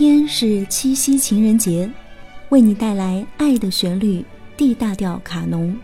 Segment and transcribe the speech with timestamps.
[0.00, 1.86] 天是七夕情人节，
[2.48, 4.20] 为你带来《爱的旋律》
[4.56, 5.76] D 大调卡农。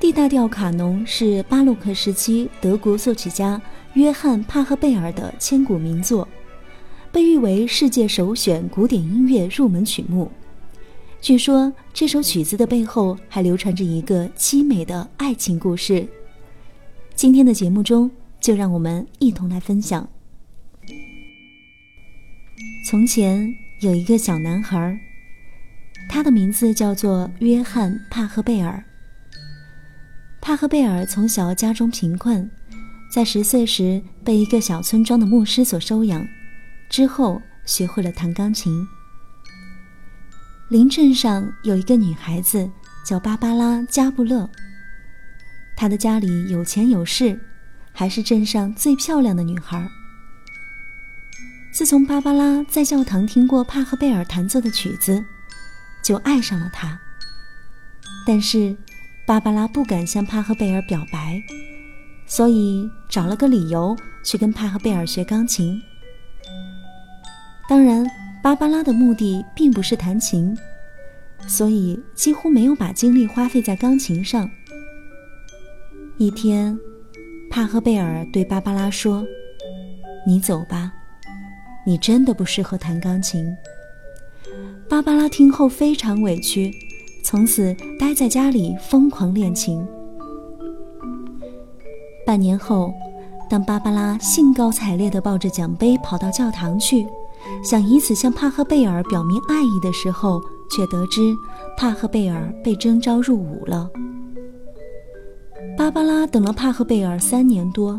[0.00, 3.60] D 大调卡农是巴洛克时期德国作曲家
[3.92, 6.26] 约翰·帕赫贝尔的千古名作，
[7.12, 10.32] 被誉为世界首选古典音乐入门曲目。
[11.20, 16.08] 据说这首曲子的背后还流传着一个凄美的爱情故事。
[17.14, 18.10] 今天的节目中，
[18.40, 20.08] 就让我们一同来分享。
[22.84, 24.98] 从前有一个小男孩，
[26.08, 28.82] 他的名字叫做约翰·帕赫贝尔。
[30.40, 32.50] 帕赫贝尔从小家中贫困，
[33.08, 36.26] 在十岁时被一个小村庄的牧师所收养，
[36.90, 38.84] 之后学会了弹钢琴。
[40.68, 42.68] 邻镇上有一个女孩子
[43.06, 44.50] 叫芭芭拉·加布勒，
[45.76, 47.38] 她的家里有钱有势，
[47.92, 49.88] 还是镇上最漂亮的女孩。
[51.72, 55.24] 自从芭芭拉在教堂听过帕赫贝尔弹奏的曲子，
[56.04, 57.00] 就爱上了他。
[58.26, 58.76] 但是，
[59.26, 61.42] 芭芭拉不敢向帕赫贝尔表白，
[62.26, 65.80] 所以找了个理由去跟帕赫贝尔学钢琴。
[67.66, 68.06] 当然，
[68.42, 70.54] 芭芭拉的目的并不是弹琴，
[71.46, 74.48] 所以几乎没有把精力花费在钢琴上。
[76.18, 76.78] 一天，
[77.50, 79.26] 帕赫贝尔对芭芭拉说
[80.28, 80.92] ：“你走吧。”
[81.84, 83.46] 你真的不适合弹钢琴。
[84.88, 86.70] 芭芭拉听后非常委屈，
[87.24, 89.84] 从此待在家里疯狂练琴。
[92.26, 92.92] 半年后，
[93.48, 97.06] 当芭芭拉兴高采烈地抱着奖杯跑到教堂去，
[97.64, 101.34] 想以此向帕赫贝尔表明爱意的时候，却得知
[101.76, 103.90] 帕赫贝尔被征召入伍了。
[105.76, 107.98] 芭芭拉等了帕赫贝尔三年多。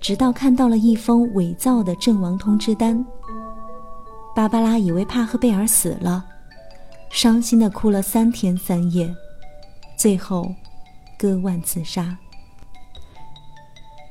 [0.00, 3.04] 直到看到了一封伪造的阵亡通知单，
[4.34, 6.24] 芭芭拉以为帕赫贝尔死了，
[7.10, 9.14] 伤心的哭了三天三夜，
[9.96, 10.54] 最后
[11.18, 12.16] 割腕自杀。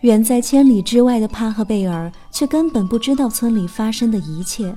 [0.01, 4.73] 远在千里之外的帕赫贝尔却根本不知道村里发生的一切，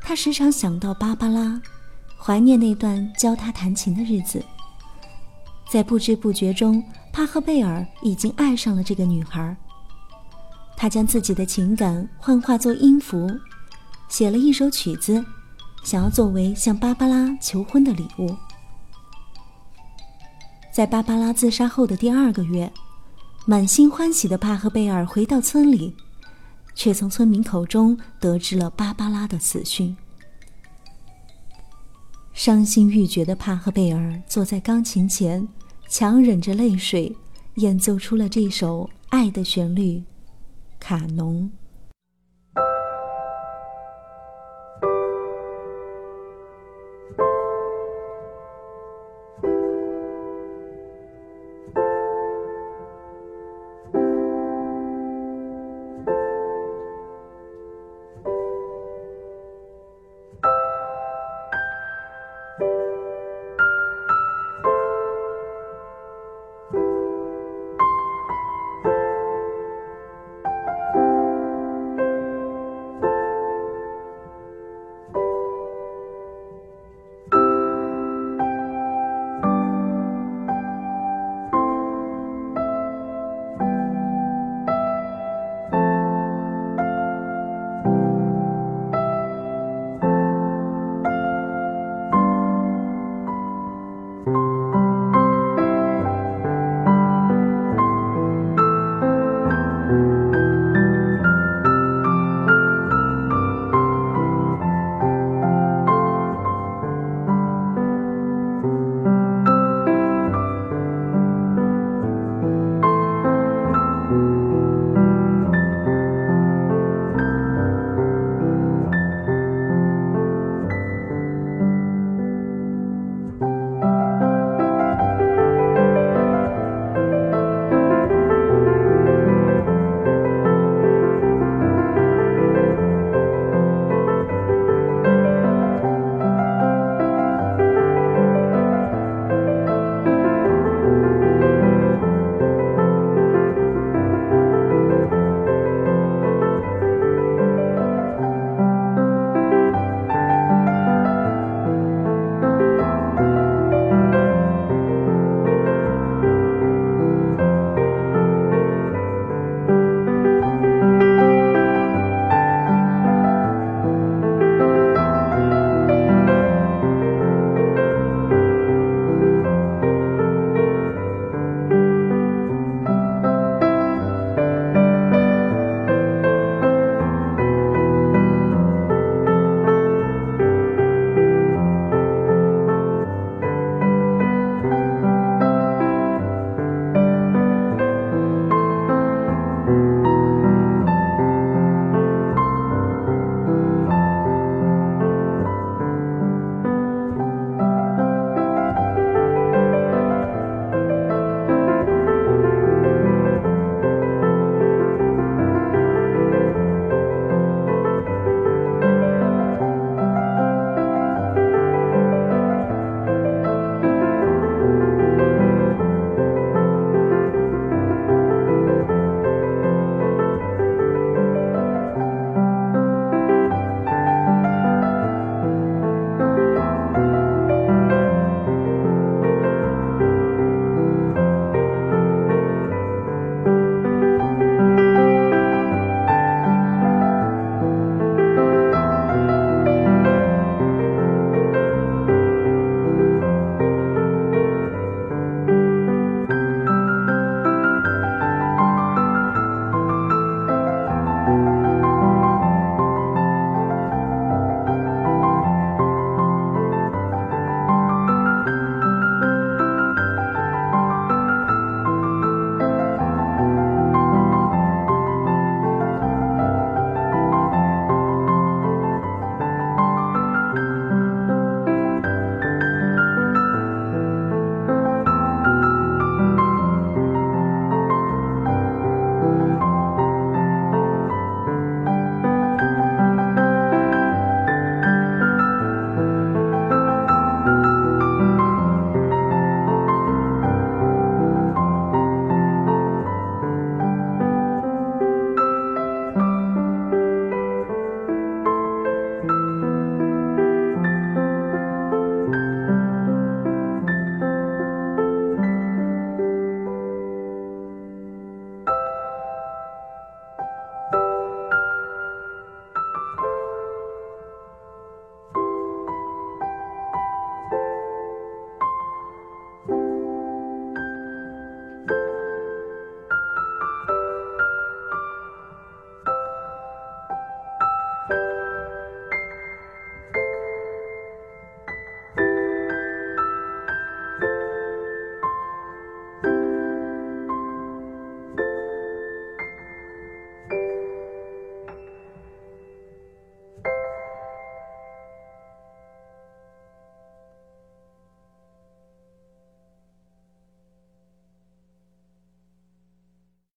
[0.00, 1.60] 他时常想到芭芭拉，
[2.16, 4.42] 怀念那段教他弹琴的日子。
[5.68, 6.82] 在不知不觉中，
[7.12, 9.56] 帕赫贝尔已经爱上了这个女孩。
[10.82, 13.30] 他将自己的情感幻化作音符，
[14.08, 15.24] 写了一首曲子，
[15.84, 18.36] 想要作为向芭芭拉求婚的礼物。
[20.72, 22.68] 在芭芭拉自杀后的第二个月，
[23.46, 25.94] 满心欢喜的帕赫贝尔回到村里，
[26.74, 29.96] 却从村民口中得知了芭芭拉的死讯。
[32.32, 35.46] 伤心欲绝的帕赫贝尔坐在钢琴前，
[35.86, 37.16] 强忍着泪水，
[37.54, 40.02] 演奏出了这首爱的旋律。
[40.82, 41.61] 卡农。